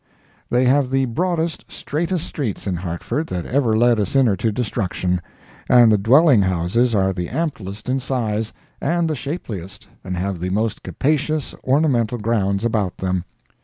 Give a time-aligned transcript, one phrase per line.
[0.49, 5.21] They have the broadest, straightest streets in Hartford that ever led a sinner to destruction;
[5.69, 8.51] and the dwelling houses are the amplest in size,
[8.81, 13.25] and the shapeliest, and have the most capacious ornamental grounds about them.